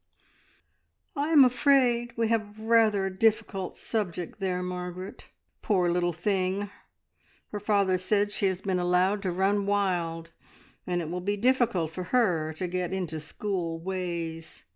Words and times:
"I 1.15 1.29
am 1.29 1.45
afraid 1.45 2.17
we 2.17 2.27
have 2.29 2.59
rather 2.59 3.05
a 3.05 3.15
difficult 3.15 3.77
subject 3.77 4.39
there, 4.39 4.63
Margaret! 4.63 5.27
Poor 5.61 5.91
little 5.91 6.11
thing! 6.11 6.71
Her 7.51 7.59
father 7.59 7.99
says 7.99 8.33
she 8.33 8.47
has 8.47 8.61
been 8.61 8.79
allowed 8.79 9.21
to 9.21 9.31
run 9.31 9.67
wild, 9.67 10.31
and 10.87 11.01
it 11.03 11.11
will 11.11 11.21
be 11.21 11.37
difficult 11.37 11.91
for 11.91 12.05
her 12.05 12.51
to 12.53 12.67
get 12.67 12.91
into 12.91 13.19
school 13.19 13.77
ways. 13.79 14.65